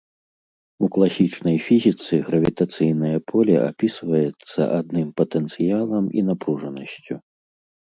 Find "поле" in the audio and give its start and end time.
3.29-3.55